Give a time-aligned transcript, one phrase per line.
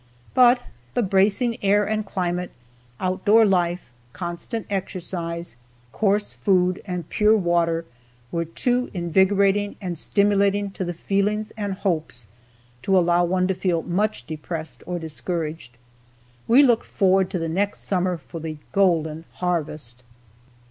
[0.33, 0.63] But
[0.95, 2.49] the bracing air and climate,
[2.99, 5.57] outdoor life, constant exercise,
[5.91, 7.85] coarse food and pure water
[8.31, 12.29] were too invigorating and stimulating to the feelings and hopes
[12.81, 15.77] to allow one to feel much depressed or discouraged.
[16.47, 20.01] We looked forward to the next summer for the golden harvest.